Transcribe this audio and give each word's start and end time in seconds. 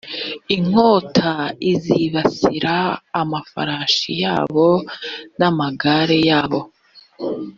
inkota 0.55 1.31
izibasira 1.71 2.77
amafarashi 3.21 4.11
yabo 4.23 4.67
n 5.37 5.39
amagare 5.49 6.17
yabo 6.29 6.61